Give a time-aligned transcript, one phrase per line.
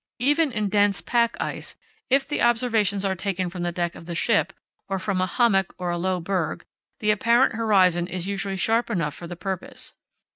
[0.17, 1.75] Even in dense pack ice,
[2.09, 4.51] if the observations are taken from the deck of the ship
[4.89, 6.65] or from a hummock or a low berg,
[7.01, 9.93] the apparent horizon is usually sharp enough for the purpose.